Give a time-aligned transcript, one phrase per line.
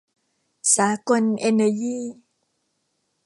[0.75, 1.97] สากล เอนเนอยี